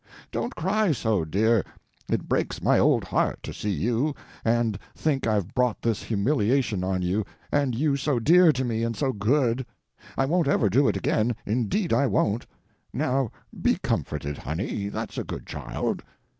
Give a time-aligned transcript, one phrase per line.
[0.31, 1.63] Don't cry so, dear,
[2.09, 7.03] it breaks my old heart to see you, and think I've brought this humiliation on
[7.03, 9.63] you and you so dear to me and so good.
[10.17, 12.47] I won't ever do it again, indeed I won't;
[12.91, 13.29] now
[13.61, 16.01] be comforted, honey, that's a good child."